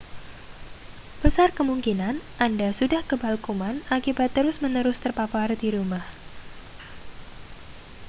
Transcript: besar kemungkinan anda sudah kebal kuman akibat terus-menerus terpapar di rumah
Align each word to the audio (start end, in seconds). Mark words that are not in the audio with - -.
besar 1.23 1.49
kemungkinan 1.57 2.15
anda 2.45 2.69
sudah 2.79 3.01
kebal 3.09 3.35
kuman 3.45 3.75
akibat 3.97 4.29
terus-menerus 4.35 4.97
terpapar 5.05 5.49
di 5.61 5.69
rumah 5.77 6.01